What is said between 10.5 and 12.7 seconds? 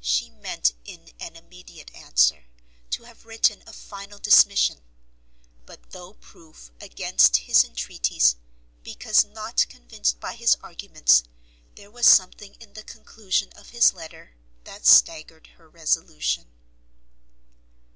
arguments, there was something